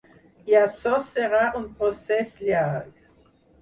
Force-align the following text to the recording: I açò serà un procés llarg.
I 0.51 0.55
açò 0.61 0.95
serà 1.11 1.43
un 1.61 1.71
procés 1.77 2.37
llarg. 2.49 2.95